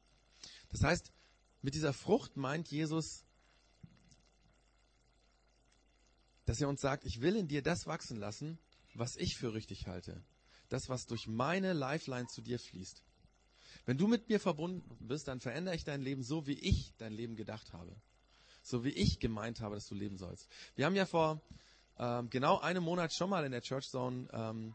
[0.70, 1.12] Das heißt,
[1.60, 3.24] mit dieser Frucht meint Jesus,
[6.46, 8.58] dass er uns sagt, ich will in dir das wachsen lassen,
[8.94, 10.22] was ich für richtig halte.
[10.68, 13.02] Das, was durch meine Lifeline zu dir fließt.
[13.86, 17.12] Wenn du mit mir verbunden bist, dann verändere ich dein Leben so, wie ich dein
[17.12, 17.94] Leben gedacht habe.
[18.62, 20.48] So wie ich gemeint habe, dass du leben sollst.
[20.74, 21.42] Wir haben ja vor
[21.98, 24.74] ähm, genau einem Monat schon mal in der Church Zone ähm,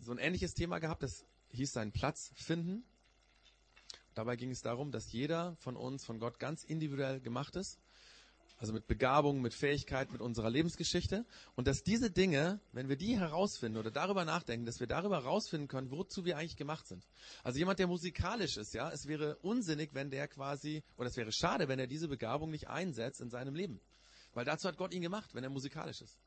[0.00, 1.02] so ein ähnliches Thema gehabt.
[1.02, 2.84] Das hieß seinen Platz finden.
[4.14, 7.78] Dabei ging es darum, dass jeder von uns von Gott ganz individuell gemacht ist
[8.58, 11.24] also mit Begabung, mit Fähigkeit, mit unserer Lebensgeschichte.
[11.54, 15.68] Und dass diese Dinge, wenn wir die herausfinden oder darüber nachdenken, dass wir darüber herausfinden
[15.68, 17.06] können, wozu wir eigentlich gemacht sind.
[17.44, 21.32] Also jemand, der musikalisch ist, ja, es wäre unsinnig, wenn der quasi, oder es wäre
[21.32, 23.80] schade, wenn er diese Begabung nicht einsetzt in seinem Leben.
[24.34, 26.18] Weil dazu hat Gott ihn gemacht, wenn er musikalisch ist.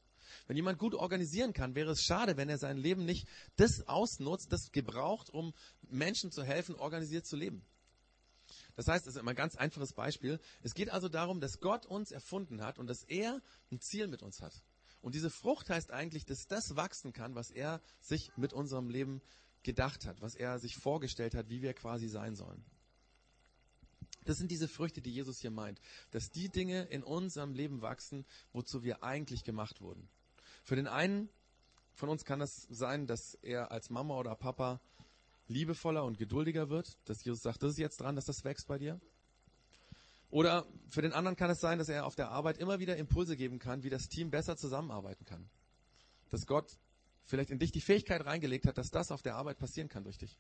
[0.47, 4.53] Wenn jemand gut organisieren kann, wäre es schade, wenn er sein Leben nicht das ausnutzt,
[4.53, 5.53] das gebraucht, um
[5.89, 7.65] Menschen zu helfen, organisiert zu leben.
[8.81, 10.39] Das heißt, das ist immer ein ganz einfaches Beispiel.
[10.63, 13.39] Es geht also darum, dass Gott uns erfunden hat und dass er
[13.71, 14.53] ein Ziel mit uns hat.
[15.01, 19.21] Und diese Frucht heißt eigentlich, dass das wachsen kann, was er sich mit unserem Leben
[19.61, 22.65] gedacht hat, was er sich vorgestellt hat, wie wir quasi sein sollen.
[24.25, 28.25] Das sind diese Früchte, die Jesus hier meint, dass die Dinge in unserem Leben wachsen,
[28.51, 30.09] wozu wir eigentlich gemacht wurden.
[30.63, 31.29] Für den einen
[31.93, 34.81] von uns kann das sein, dass er als Mama oder Papa
[35.51, 38.77] liebevoller und geduldiger wird, dass Jesus sagt, das ist jetzt dran, dass das wächst bei
[38.77, 38.99] dir.
[40.29, 43.35] Oder für den anderen kann es sein, dass er auf der Arbeit immer wieder Impulse
[43.35, 45.49] geben kann, wie das Team besser zusammenarbeiten kann.
[46.29, 46.79] Dass Gott
[47.25, 50.17] vielleicht in dich die Fähigkeit reingelegt hat, dass das auf der Arbeit passieren kann durch
[50.17, 50.39] dich.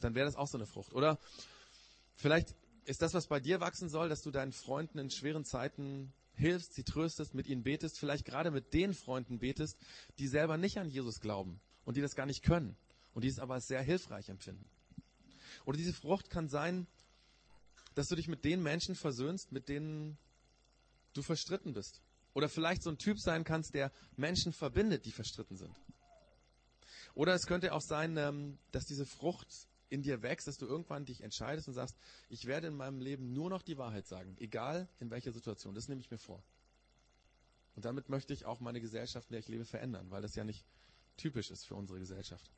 [0.00, 0.92] Dann wäre das auch so eine Frucht.
[0.92, 1.18] Oder
[2.16, 6.12] vielleicht ist das, was bei dir wachsen soll, dass du deinen Freunden in schweren Zeiten
[6.34, 9.78] hilfst, sie tröstest, mit ihnen betest, vielleicht gerade mit den Freunden betest,
[10.18, 12.76] die selber nicht an Jesus glauben und die das gar nicht können
[13.18, 14.64] und die es aber als sehr hilfreich empfinden.
[15.64, 16.86] Oder diese Frucht kann sein,
[17.96, 20.16] dass du dich mit den Menschen versöhnst, mit denen
[21.14, 22.00] du verstritten bist.
[22.32, 25.74] Oder vielleicht so ein Typ sein kannst, der Menschen verbindet, die verstritten sind.
[27.14, 29.48] Oder es könnte auch sein, ähm, dass diese Frucht
[29.88, 31.96] in dir wächst, dass du irgendwann dich entscheidest und sagst,
[32.28, 35.74] ich werde in meinem Leben nur noch die Wahrheit sagen, egal in welcher Situation.
[35.74, 36.40] Das nehme ich mir vor.
[37.74, 40.44] Und damit möchte ich auch meine Gesellschaft, in der ich lebe, verändern, weil das ja
[40.44, 40.64] nicht
[41.16, 42.52] typisch ist für unsere Gesellschaft.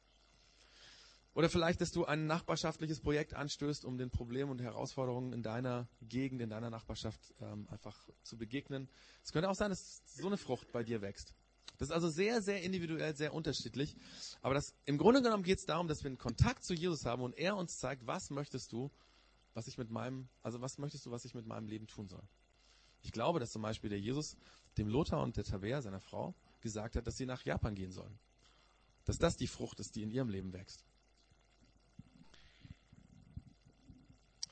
[1.35, 5.89] Oder vielleicht, dass du ein nachbarschaftliches Projekt anstößt, um den Problemen und Herausforderungen in deiner
[6.03, 8.89] Gegend, in deiner Nachbarschaft ähm, einfach zu begegnen.
[9.23, 11.35] Es könnte auch sein, dass so eine Frucht bei dir wächst.
[11.79, 13.97] Das ist also sehr, sehr individuell, sehr unterschiedlich.
[14.43, 17.23] Aber das, im Grunde genommen geht es darum, dass wir einen Kontakt zu Jesus haben
[17.23, 18.91] und er uns zeigt, was möchtest du,
[19.55, 22.23] was ich mit meinem, also was möchtest du, was ich mit meinem Leben tun soll.
[23.03, 24.37] Ich glaube, dass zum Beispiel der Jesus
[24.79, 28.19] dem Lothar und der Tabea, seiner Frau, gesagt hat, dass sie nach Japan gehen sollen.
[29.05, 30.85] Dass das die Frucht ist, die in ihrem Leben wächst.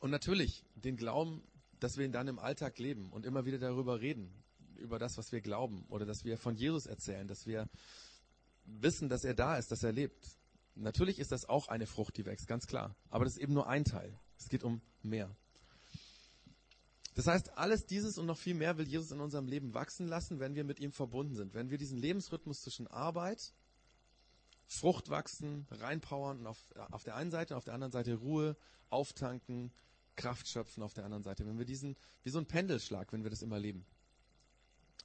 [0.01, 1.43] Und natürlich den Glauben,
[1.81, 4.33] dass wir ihn dann im Alltag leben und immer wieder darüber reden,
[4.77, 7.69] über das, was wir glauben oder dass wir von Jesus erzählen, dass wir
[8.65, 10.39] wissen, dass er da ist, dass er lebt.
[10.75, 12.95] Natürlich ist das auch eine Frucht, die wächst, ganz klar.
[13.11, 14.17] Aber das ist eben nur ein Teil.
[14.39, 15.35] Es geht um mehr.
[17.17, 20.39] Das heißt, alles dieses und noch viel mehr will Jesus in unserem Leben wachsen lassen,
[20.39, 21.53] wenn wir mit ihm verbunden sind.
[21.53, 23.53] Wenn wir diesen Lebensrhythmus zwischen Arbeit,
[24.69, 28.57] Frucht wachsen, reinpowern und auf, auf der einen Seite, auf der anderen Seite Ruhe,
[28.91, 29.73] auftanken,
[30.19, 31.47] Kraft schöpfen auf der anderen Seite.
[31.47, 33.87] Wenn wir diesen, wie so ein Pendelschlag, wenn wir das immer leben.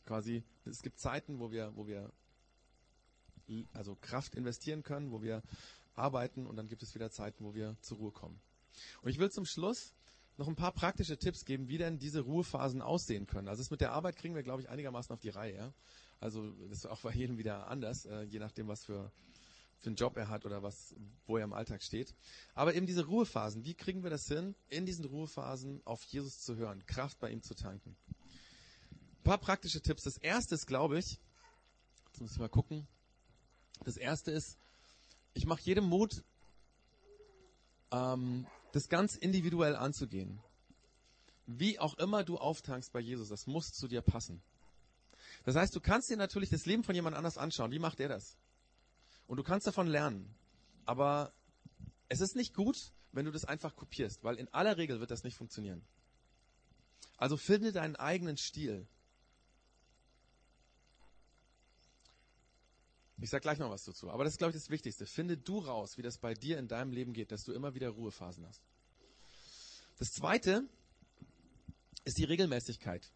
[0.06, 2.12] Quasi, es gibt Zeiten, wo wir, wo wir
[3.74, 5.44] also Kraft investieren können, wo wir
[5.96, 8.42] arbeiten und dann gibt es wieder Zeiten, wo wir zur Ruhe kommen.
[9.04, 9.94] Und ich will zum Schluss
[10.38, 13.48] noch ein paar praktische Tipps geben, wie denn diese Ruhephasen aussehen können.
[13.48, 15.74] Also das mit der Arbeit kriegen wir, glaube ich, einigermaßen auf die Reihe.
[16.20, 19.12] Also das ist auch bei jedem wieder anders, äh, je nachdem, was für
[19.80, 22.16] für einen Job er hat oder was, wo er im Alltag steht.
[22.54, 26.56] Aber eben diese Ruhephasen, wie kriegen wir das hin, in diesen Ruhephasen auf Jesus zu
[26.56, 27.96] hören, Kraft bei ihm zu tanken?
[28.92, 30.04] Ein paar praktische Tipps.
[30.04, 31.20] Das erste ist, glaube ich,
[32.08, 32.88] jetzt muss ich mal gucken,
[33.86, 34.58] Das erste ist,
[35.34, 36.24] ich mache jedem Mut,
[37.92, 40.40] ähm, das ganz individuell anzugehen.
[41.46, 44.42] Wie auch immer du auftankst bei Jesus, das muss zu dir passen.
[45.44, 47.72] Das heißt, du kannst dir natürlich das Leben von jemand anders anschauen.
[47.72, 48.38] Wie macht er das?
[49.34, 50.32] Und du kannst davon lernen.
[50.86, 51.34] Aber
[52.08, 55.24] es ist nicht gut, wenn du das einfach kopierst, weil in aller Regel wird das
[55.24, 55.84] nicht funktionieren.
[57.18, 58.86] Also finde deinen eigenen Stil.
[63.22, 65.08] Ich sage gleich noch was dazu, aber das ist, glaube ich, das Wichtigste.
[65.08, 67.90] Finde du raus, wie das bei dir in deinem Leben geht, dass du immer wieder
[67.90, 68.62] Ruhephasen hast.
[69.98, 70.70] Das Zweite
[72.06, 73.12] ist die Regelmäßigkeit.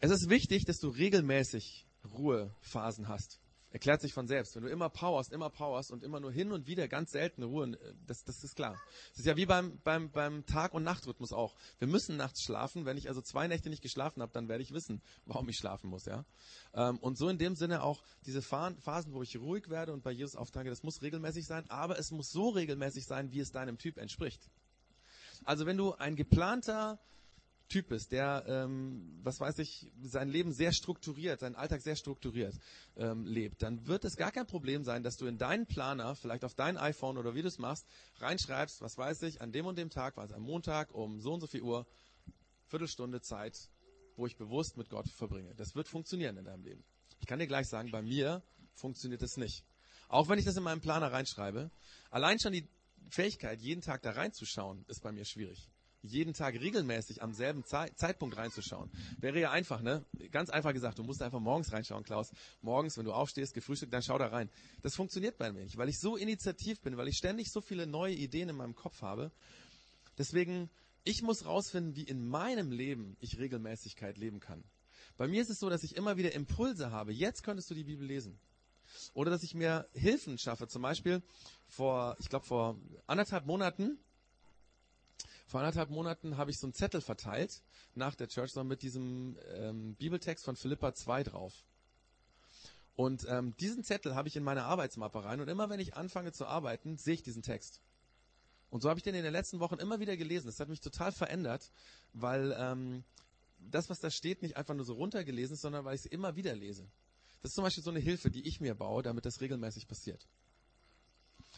[0.00, 3.40] Es ist wichtig, dass du regelmäßig Ruhephasen hast.
[3.70, 4.56] Erklärt sich von selbst.
[4.56, 7.72] Wenn du immer powerst, immer powerst und immer nur hin und wieder ganz selten Ruhe,
[7.72, 8.80] äh, das, das ist klar.
[9.10, 11.54] Das ist ja wie beim, beim, beim Tag- und Nachtrhythmus auch.
[11.78, 12.86] Wir müssen nachts schlafen.
[12.86, 15.90] Wenn ich also zwei Nächte nicht geschlafen habe, dann werde ich wissen, warum ich schlafen
[15.90, 16.06] muss.
[16.06, 16.24] Ja.
[16.72, 20.12] Ähm, und so in dem Sinne auch diese Phasen, wo ich ruhig werde und bei
[20.12, 23.76] Jesus auftanke, das muss regelmäßig sein, aber es muss so regelmäßig sein, wie es deinem
[23.76, 24.48] Typ entspricht.
[25.44, 26.98] Also wenn du ein geplanter
[27.68, 32.54] Typ ist, der, ähm, was weiß ich, sein Leben sehr strukturiert, seinen Alltag sehr strukturiert
[32.96, 36.44] ähm, lebt, dann wird es gar kein Problem sein, dass du in deinen Planer, vielleicht
[36.44, 37.86] auf dein iPhone oder wie du es machst,
[38.20, 41.34] reinschreibst, was weiß ich, an dem und dem Tag, war es am Montag um so
[41.34, 41.86] und so viel Uhr,
[42.68, 43.68] Viertelstunde Zeit,
[44.16, 45.54] wo ich bewusst mit Gott verbringe.
[45.54, 46.84] Das wird funktionieren in deinem Leben.
[47.20, 49.62] Ich kann dir gleich sagen, bei mir funktioniert es nicht.
[50.08, 51.70] Auch wenn ich das in meinen Planer reinschreibe,
[52.10, 52.66] allein schon die
[53.10, 55.68] Fähigkeit, jeden Tag da reinzuschauen, ist bei mir schwierig
[56.08, 58.90] jeden Tag regelmäßig am selben Ze Zeitpunkt reinzuschauen.
[59.18, 60.04] Wäre ja einfach, ne?
[60.30, 62.32] Ganz einfach gesagt, du musst einfach morgens reinschauen, Klaus.
[62.60, 64.50] Morgens, wenn du aufstehst, gefrühstückt, dann schau da rein.
[64.82, 67.86] Das funktioniert bei mir nicht, weil ich so initiativ bin, weil ich ständig so viele
[67.86, 69.30] neue Ideen in meinem Kopf habe.
[70.16, 70.70] Deswegen,
[71.04, 74.64] ich muss rausfinden, wie in meinem Leben ich Regelmäßigkeit leben kann.
[75.16, 77.12] Bei mir ist es so, dass ich immer wieder Impulse habe.
[77.12, 78.38] Jetzt könntest du die Bibel lesen.
[79.14, 80.68] Oder dass ich mir Hilfen schaffe.
[80.68, 81.22] Zum Beispiel
[81.66, 83.98] vor, ich glaube vor anderthalb Monaten
[85.48, 87.62] vor anderthalb Monaten habe ich so einen Zettel verteilt
[87.94, 91.64] nach der Church Song mit diesem ähm, Bibeltext von Philippa 2 drauf.
[92.96, 96.32] Und ähm, diesen Zettel habe ich in meine Arbeitsmappe rein und immer wenn ich anfange
[96.32, 97.80] zu arbeiten, sehe ich diesen Text.
[98.68, 100.48] Und so habe ich den in den letzten Wochen immer wieder gelesen.
[100.48, 101.70] Das hat mich total verändert,
[102.12, 103.02] weil ähm,
[103.58, 106.36] das, was da steht, nicht einfach nur so runtergelesen ist, sondern weil ich es immer
[106.36, 106.86] wieder lese.
[107.40, 110.28] Das ist zum Beispiel so eine Hilfe, die ich mir baue, damit das regelmäßig passiert.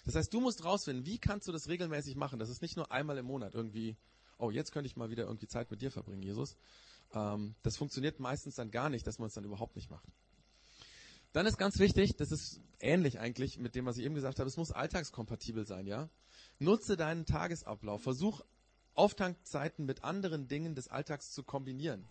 [0.04, 2.38] Das heißt, du musst rausfinden, wie kannst du das regelmäßig machen?
[2.38, 3.96] Das ist nicht nur einmal im Monat irgendwie,
[4.38, 6.56] oh, jetzt könnte ich mal wieder irgendwie Zeit mit dir verbringen, Jesus.
[7.12, 10.08] Ähm, das funktioniert meistens dann gar nicht, dass man es dann überhaupt nicht macht.
[11.32, 14.48] Dann ist ganz wichtig, das ist ähnlich eigentlich mit dem, was ich eben gesagt habe,
[14.48, 16.08] es muss alltagskompatibel sein, ja?
[16.58, 18.42] Nutze deinen Tagesablauf, versuch
[18.94, 22.08] Auftankzeiten mit anderen Dingen des Alltags zu kombinieren.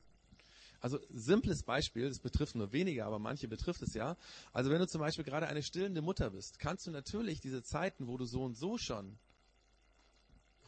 [0.81, 4.15] Also simples Beispiel, das betrifft nur wenige, aber manche betrifft es ja.
[4.53, 8.07] Also wenn du zum Beispiel gerade eine stillende Mutter bist, kannst du natürlich diese Zeiten,
[8.07, 9.17] wo du so und so schon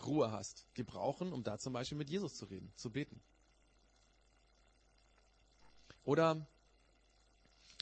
[0.06, 3.21] Ruhe hast, gebrauchen, um da zum Beispiel mit Jesus zu reden, zu beten.
[6.04, 6.47] Oder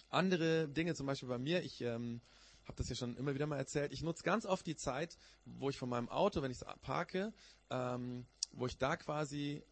[0.10, 2.22] andere Dinge, zum Beispiel bei mir, ich ähm,
[2.66, 5.70] habe das ja schon immer wieder mal erzählt, ich nutze ganz oft die Zeit, wo
[5.70, 7.34] ich von meinem Auto, wenn ich es parke,
[7.70, 9.64] ähm, wo ich da quasi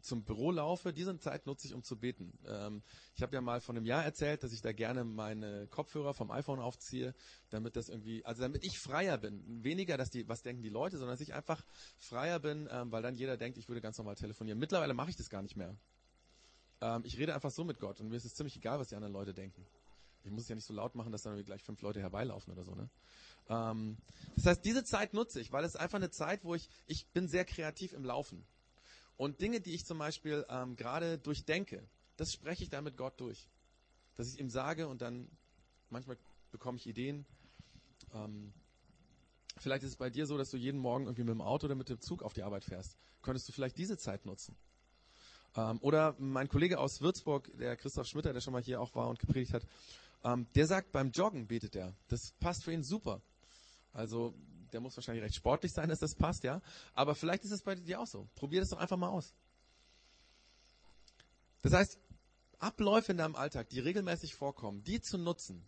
[0.00, 2.38] zum Büro laufe, diese Zeit nutze ich, um zu beten.
[2.46, 2.82] Ähm,
[3.14, 6.30] ich habe ja mal von einem Jahr erzählt, dass ich da gerne meine Kopfhörer vom
[6.30, 7.14] iPhone aufziehe,
[7.50, 9.64] damit das irgendwie, also damit ich freier bin.
[9.64, 11.64] Weniger, dass die, was denken die Leute, sondern dass ich einfach
[11.98, 14.58] freier bin, ähm, weil dann jeder denkt, ich würde ganz normal telefonieren.
[14.58, 15.76] Mittlerweile mache ich das gar nicht mehr.
[16.80, 18.94] Ähm, ich rede einfach so mit Gott und mir ist es ziemlich egal, was die
[18.94, 19.66] anderen Leute denken.
[20.24, 22.52] Ich muss es ja nicht so laut machen, dass dann irgendwie gleich fünf Leute herbeilaufen
[22.52, 22.90] oder so, ne?
[23.48, 23.96] Ähm,
[24.36, 27.28] das heißt, diese Zeit nutze ich, weil es einfach eine Zeit, wo ich, ich bin
[27.28, 28.44] sehr kreativ im Laufen.
[29.18, 31.82] Und Dinge, die ich zum Beispiel ähm, gerade durchdenke,
[32.16, 33.48] das spreche ich dann mit Gott durch.
[34.14, 35.28] Dass ich ihm sage und dann
[35.90, 36.16] manchmal
[36.52, 37.26] bekomme ich Ideen.
[38.14, 38.54] Ähm,
[39.58, 41.74] vielleicht ist es bei dir so, dass du jeden Morgen irgendwie mit dem Auto oder
[41.74, 42.96] mit dem Zug auf die Arbeit fährst.
[43.20, 44.56] Könntest du vielleicht diese Zeit nutzen?
[45.56, 49.08] Ähm, oder mein Kollege aus Würzburg, der Christoph Schmitter, der schon mal hier auch war
[49.08, 49.64] und gepredigt hat,
[50.22, 51.92] ähm, der sagt, beim Joggen betet er.
[52.06, 53.20] Das passt für ihn super.
[53.92, 54.34] Also
[54.72, 56.60] der muss wahrscheinlich recht sportlich sein, dass das passt, ja.
[56.94, 58.28] Aber vielleicht ist es bei dir auch so.
[58.34, 59.34] Probier das doch einfach mal aus.
[61.62, 61.98] Das heißt,
[62.58, 65.64] Abläufe in deinem Alltag, die regelmäßig vorkommen, die zu nutzen,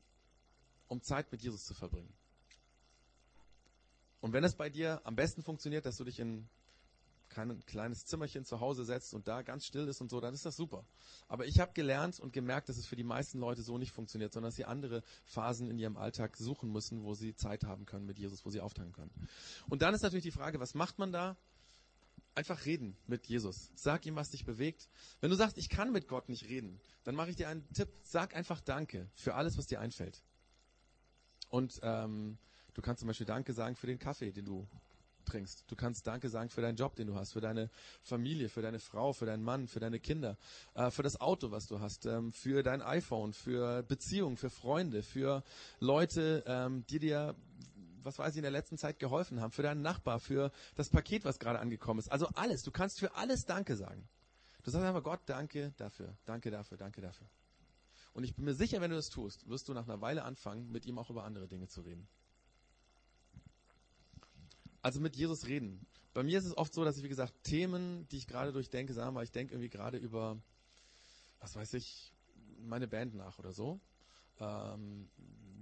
[0.89, 2.13] um Zeit mit Jesus zu verbringen.
[4.21, 6.49] Und wenn es bei dir am besten funktioniert, dass du dich in
[7.31, 10.45] kein kleines Zimmerchen zu Hause setzt und da ganz still ist und so, dann ist
[10.45, 10.85] das super.
[11.29, 14.33] Aber ich habe gelernt und gemerkt, dass es für die meisten Leute so nicht funktioniert,
[14.33, 18.07] sondern dass sie andere Phasen in ihrem Alltag suchen müssen, wo sie Zeit haben können
[18.07, 19.29] mit Jesus, wo sie auftanken können.
[19.69, 21.37] Und dann ist natürlich die Frage, was macht man da?
[22.35, 23.71] Einfach reden mit Jesus.
[23.75, 24.89] Sag ihm, was dich bewegt.
[25.21, 27.89] Wenn du sagst, ich kann mit Gott nicht reden, dann mache ich dir einen Tipp.
[28.03, 30.23] Sag einfach Danke für alles, was dir einfällt.
[31.49, 32.39] Und ähm,
[32.75, 34.69] du kannst zum Beispiel Danke sagen für den Kaffee, den du
[35.31, 35.65] trinkst.
[35.69, 37.71] Du kannst Danke sagen für deinen Job, den du hast, für deine
[38.03, 40.37] Familie, für deine Frau, für deinen Mann, für deine Kinder,
[40.75, 45.03] äh, für das Auto, was du hast, ähm, für dein iPhone, für Beziehungen, für Freunde,
[45.03, 45.43] für
[45.79, 47.35] Leute, ähm, die dir
[48.03, 51.27] was weiß ich, in der letzten Zeit geholfen haben, für deinen Nachbar, für das Paket,
[51.27, 52.11] was gerade angekommen ist.
[52.11, 52.63] Also alles.
[52.63, 54.09] Du kannst für alles Danke sagen.
[54.63, 57.27] Du sagst einfach Gott, danke dafür, danke dafür, danke dafür.
[58.13, 60.71] Und ich bin mir sicher, wenn du das tust, wirst du nach einer Weile anfangen,
[60.71, 62.09] mit ihm auch über andere Dinge zu reden.
[64.83, 65.87] Also mit Jesus reden.
[66.15, 68.93] Bei mir ist es oft so, dass ich, wie gesagt, Themen, die ich gerade durchdenke,
[68.95, 70.41] sagen wir, ich denke irgendwie gerade über,
[71.39, 72.13] was weiß ich,
[72.59, 73.81] meine Band nach oder so,
[74.39, 75.09] ähm,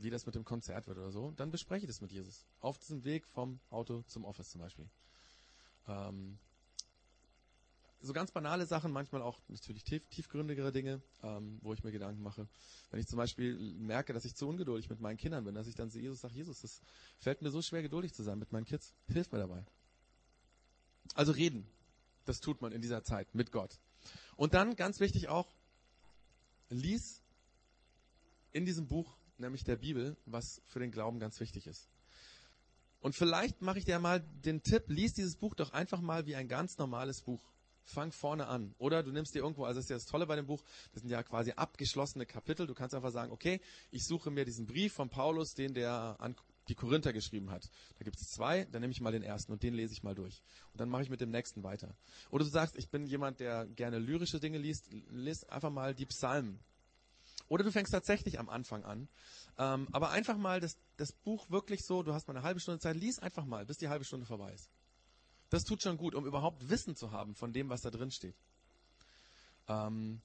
[0.01, 2.47] wie das mit dem Konzert wird oder so, dann bespreche ich das mit Jesus.
[2.61, 4.89] Auf diesem Weg vom Auto zum Office zum Beispiel.
[5.87, 6.39] Ähm,
[8.01, 12.23] so ganz banale Sachen, manchmal auch natürlich tief, tiefgründigere Dinge, ähm, wo ich mir Gedanken
[12.23, 12.49] mache.
[12.91, 15.75] Wenn ich zum Beispiel merke, dass ich zu ungeduldig mit meinen Kindern bin, dass ich
[15.75, 16.81] dann zu Jesus sage, Jesus, das
[17.19, 18.95] fällt mir so schwer, geduldig zu sein mit meinen Kids.
[19.09, 19.65] Hilf mir dabei.
[21.15, 21.67] Also reden.
[22.25, 23.79] Das tut man in dieser Zeit mit Gott.
[24.37, 25.53] Und dann, ganz wichtig auch,
[26.69, 27.23] lies
[28.53, 31.89] in diesem Buch, nämlich der Bibel, was für den Glauben ganz wichtig ist.
[33.01, 36.37] Und vielleicht mache ich dir mal den Tipp, lies dieses Buch doch einfach mal wie
[36.37, 37.49] ein ganz normales Buch
[37.89, 38.75] fang vorne an.
[38.79, 41.03] Oder du nimmst dir irgendwo, also das ist ja das Tolle bei dem Buch, das
[41.03, 42.67] sind ja quasi abgeschlossene Kapitel.
[42.67, 46.37] Du kannst einfach sagen, okay, ich suche mir diesen Brief von Paulus, den der an
[46.69, 47.69] die Korinther geschrieben hat.
[47.99, 50.15] Da gibt es zwei, dann nehme ich mal den ersten und den lese ich mal
[50.15, 50.43] durch.
[50.73, 51.95] Und dann mache ich mit dem nächsten weiter.
[52.31, 56.07] Oder du sagst, ich bin jemand, der gerne lyrische Dinge liest, liest einfach mal die
[56.07, 56.61] Psalmen.
[57.49, 59.09] Oder du fängst tatsächlich am Anfang an.
[59.57, 62.81] Ähm, aber einfach mal das, das Buch wirklich so, du hast mal eine halbe Stunde
[62.81, 64.71] Zeit, lies einfach mal, bis die halbe Stunde vorbei ist.
[65.51, 68.37] Das tut schon gut, um überhaupt Wissen zu haben von dem, was da drin steht.
[69.67, 70.21] Ähm,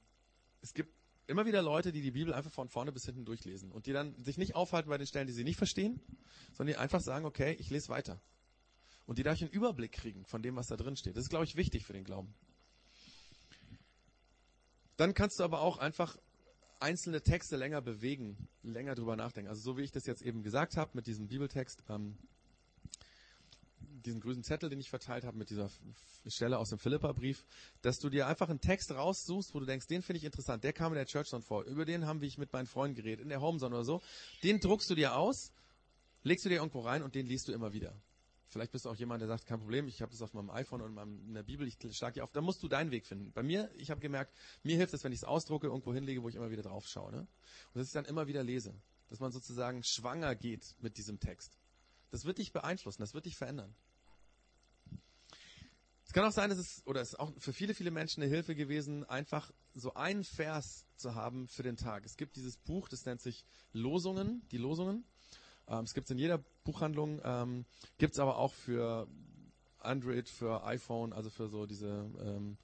[0.61, 0.93] es gibt
[1.27, 4.21] immer wieder Leute, die die Bibel einfach von vorne bis hinten durchlesen und die dann
[4.23, 6.01] sich nicht aufhalten bei den Stellen, die sie nicht verstehen,
[6.53, 8.19] sondern die einfach sagen, okay, ich lese weiter.
[9.05, 11.15] Und die dadurch einen Überblick kriegen von dem, was da drin steht.
[11.15, 12.33] Das ist, glaube ich, wichtig für den Glauben.
[14.97, 16.17] Dann kannst du aber auch einfach
[16.79, 19.49] einzelne Texte länger bewegen, länger drüber nachdenken.
[19.49, 22.17] Also so wie ich das jetzt eben gesagt habe mit diesem Bibeltext, ähm,
[24.05, 25.69] diesen grünen Zettel, den ich verteilt habe mit dieser
[26.27, 27.45] Stelle aus dem Philippa-Brief,
[27.81, 30.73] dass du dir einfach einen Text raussuchst, wo du denkst, den finde ich interessant, der
[30.73, 33.29] kam in der Church vor, über den haben wir ich mit meinen Freunden geredet, in
[33.29, 34.01] der Homezone oder so.
[34.43, 35.51] Den druckst du dir aus,
[36.23, 37.95] legst du dir irgendwo rein und den liest du immer wieder.
[38.53, 40.81] Vielleicht bist du auch jemand, der sagt, kein Problem, ich habe das auf meinem iPhone
[40.81, 40.95] und
[41.27, 42.31] in der Bibel, ich schlage dir auf.
[42.31, 43.31] Da musst du deinen Weg finden.
[43.31, 46.29] Bei mir, ich habe gemerkt, mir hilft es, wenn ich es ausdrucke, irgendwo hinlege, wo
[46.29, 47.11] ich immer wieder drauf schaue.
[47.11, 47.19] Ne?
[47.19, 47.27] Und
[47.73, 48.75] dass ich dann immer wieder lese.
[49.09, 51.57] Dass man sozusagen schwanger geht mit diesem Text.
[52.13, 53.73] Das wird dich beeinflussen, das wird dich verändern.
[56.05, 58.31] Es kann auch sein, dass es, oder es ist auch für viele, viele Menschen eine
[58.31, 62.05] Hilfe gewesen, einfach so einen Vers zu haben für den Tag.
[62.05, 65.05] Es gibt dieses Buch, das nennt sich Losungen, die Losungen.
[65.67, 67.65] Ähm, es gibt es in jeder Buchhandlung, ähm,
[67.97, 69.07] gibt es aber auch für
[69.79, 72.59] Android, für iPhone, also für so diese ähm,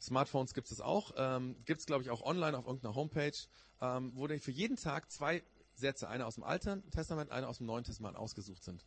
[0.00, 1.12] Smartphones gibt es auch.
[1.18, 3.36] Ähm, gibt es, glaube ich, auch online auf irgendeiner Homepage,
[3.82, 5.42] ähm, wo für jeden Tag zwei
[5.76, 8.84] Sätze, einer aus dem Alten Testament, einer aus dem Neuen Testament ausgesucht sind.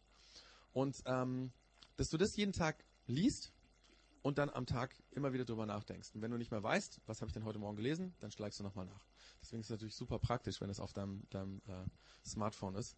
[0.74, 1.52] Und ähm,
[1.98, 3.52] dass du das jeden Tag liest
[4.22, 6.12] und dann am Tag immer wieder drüber nachdenkst.
[6.14, 8.60] Und wenn du nicht mehr weißt, was habe ich denn heute Morgen gelesen, dann schlägst
[8.60, 9.06] du nochmal nach.
[9.42, 11.86] Deswegen ist es natürlich super praktisch, wenn es auf deinem, deinem äh,
[12.26, 12.98] Smartphone ist.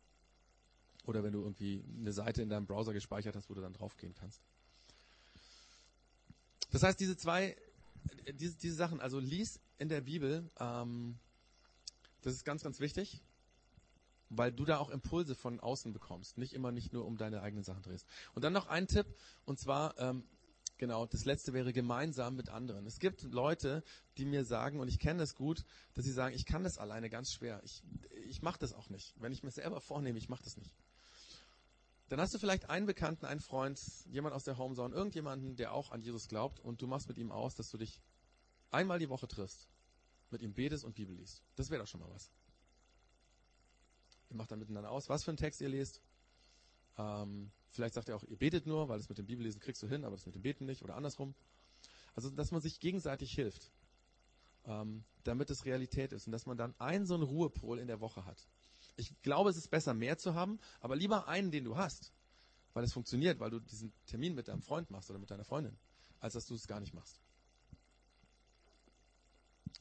[1.06, 4.14] Oder wenn du irgendwie eine Seite in deinem Browser gespeichert hast, wo du dann draufgehen
[4.14, 4.42] kannst.
[6.72, 7.56] Das heißt, diese zwei,
[8.26, 11.18] äh, diese, diese Sachen, also lies in der Bibel, ähm,
[12.22, 13.22] das ist ganz, ganz wichtig,
[14.32, 17.64] weil du da auch Impulse von außen bekommst, nicht immer nicht nur um deine eigenen
[17.64, 18.08] Sachen drehst.
[18.34, 19.06] Und dann noch ein Tipp,
[19.46, 20.24] und zwar ähm,
[20.82, 22.88] Genau, das letzte wäre gemeinsam mit anderen.
[22.88, 23.84] Es gibt Leute,
[24.18, 25.64] die mir sagen, und ich kenne das gut,
[25.94, 27.62] dass sie sagen, ich kann das alleine ganz schwer.
[27.64, 27.84] Ich,
[28.26, 29.14] ich mache das auch nicht.
[29.22, 30.74] Wenn ich mir selber vornehme, ich mache das nicht.
[32.10, 35.92] Dann hast du vielleicht einen Bekannten, einen Freund, jemand aus der Homezone, irgendjemanden, der auch
[35.92, 38.02] an Jesus glaubt und du machst mit ihm aus, dass du dich
[38.72, 39.68] einmal die Woche triffst,
[40.32, 41.44] mit ihm betest und Bibel liest.
[41.58, 42.32] Das wäre doch schon mal was.
[44.32, 46.02] Ihr macht dann miteinander aus, was für einen Text ihr lest,
[46.98, 49.88] ähm, vielleicht sagt er auch, ihr betet nur, weil das mit dem Bibellesen kriegst du
[49.88, 51.36] hin, aber das mit dem Beten nicht oder andersrum.
[52.16, 53.72] Also, dass man sich gegenseitig hilft,
[54.66, 58.00] ähm, damit es Realität ist und dass man dann einen so einen Ruhepol in der
[58.00, 58.48] Woche hat.
[58.96, 62.14] Ich glaube, es ist besser, mehr zu haben, aber lieber einen, den du hast,
[62.74, 65.78] weil es funktioniert, weil du diesen Termin mit deinem Freund machst oder mit deiner Freundin,
[66.20, 67.22] als dass du es gar nicht machst.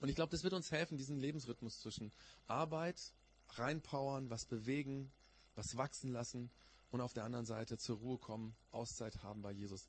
[0.00, 2.12] Und ich glaube, das wird uns helfen, diesen Lebensrhythmus zwischen
[2.46, 3.12] Arbeit,
[3.58, 5.10] reinpowern, was bewegen,
[5.54, 6.50] was wachsen lassen
[6.90, 9.88] und auf der anderen Seite zur Ruhe kommen, Auszeit haben bei Jesus.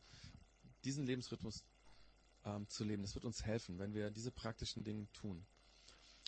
[0.83, 1.63] Diesen Lebensrhythmus
[2.45, 5.45] ähm, zu leben, das wird uns helfen, wenn wir diese praktischen Dinge tun.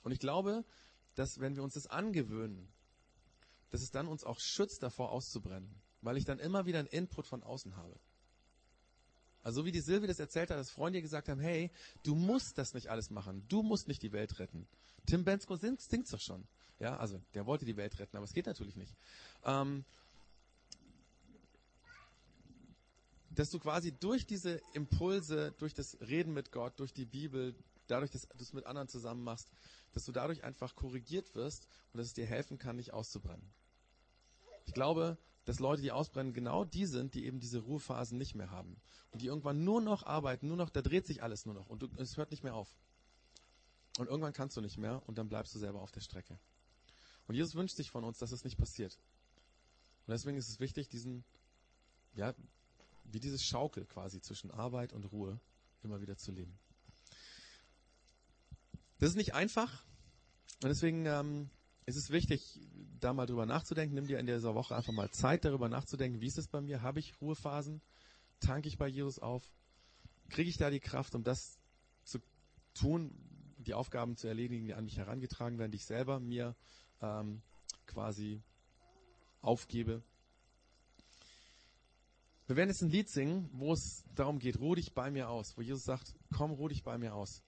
[0.03, 0.65] Und ich glaube,
[1.15, 2.71] dass wenn wir uns das angewöhnen,
[3.69, 5.81] dass es dann uns auch schützt, davor auszubrennen.
[6.01, 7.97] Weil ich dann immer wieder einen Input von außen habe.
[9.41, 11.71] Also so wie die Silvi das erzählt hat, dass Freunde ihr gesagt haben, hey,
[12.03, 13.45] du musst das nicht alles machen.
[13.47, 14.67] Du musst nicht die Welt retten.
[15.05, 16.47] Tim Bensko singt, singt's doch schon.
[16.83, 18.93] Ja, also der wollte die Welt retten, aber es geht natürlich nicht.
[19.45, 19.85] Ähm,
[23.29, 27.55] dass du quasi durch diese Impulse, durch das Reden mit Gott, durch die Bibel,
[27.87, 29.49] dadurch, dass du es mit anderen zusammen machst,
[29.93, 33.49] dass du dadurch einfach korrigiert wirst und dass es dir helfen kann, nicht auszubrennen.
[34.65, 38.51] Ich glaube, dass Leute, die ausbrennen, genau die sind, die eben diese Ruhephasen nicht mehr
[38.51, 38.75] haben.
[39.11, 41.81] Und die irgendwann nur noch arbeiten, nur noch, da dreht sich alles nur noch und
[41.81, 42.67] du, es hört nicht mehr auf.
[43.99, 46.37] Und irgendwann kannst du nicht mehr und dann bleibst du selber auf der Strecke.
[47.27, 48.97] Und Jesus wünscht sich von uns, dass es nicht passiert.
[50.05, 51.23] Und deswegen ist es wichtig, diesen,
[52.15, 52.33] ja,
[53.05, 55.39] wie dieses Schaukel quasi zwischen Arbeit und Ruhe
[55.83, 56.57] immer wieder zu leben.
[58.99, 59.83] Das ist nicht einfach
[60.63, 61.49] und deswegen ähm,
[61.85, 62.59] ist es wichtig,
[63.01, 63.95] da mal drüber nachzudenken.
[63.95, 66.81] Nimm dir in dieser Woche einfach mal Zeit, darüber nachzudenken, wie ist es bei mir?
[66.81, 67.81] Habe ich Ruhephasen?
[68.39, 69.43] Tanke ich bei Jesus auf?
[70.29, 71.59] Kriege ich da die Kraft, um das
[72.05, 72.19] zu
[72.73, 73.11] tun,
[73.57, 76.55] die Aufgaben zu erledigen, die an mich herangetragen werden, die ich selber mir
[77.03, 77.41] ähm,
[77.85, 78.41] quasi
[79.41, 80.01] aufgebe?
[82.47, 85.55] Wir werden jetzt ein Lied singen, wo es darum geht, ruh dich bei mir aus,
[85.57, 87.41] wo Jesus sagt, komm, ruh dich bei mir aus.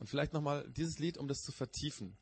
[0.00, 2.16] Und vielleicht nochmal dieses Lied, um das zu vertiefen,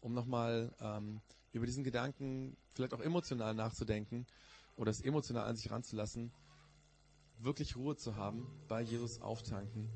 [0.00, 1.20] um nochmal ähm,
[1.52, 4.26] über diesen Gedanken vielleicht auch emotional nachzudenken
[4.76, 6.32] oder es emotional an sich ranzulassen,
[7.38, 9.90] wirklich Ruhe zu haben, bei Jesus auftanken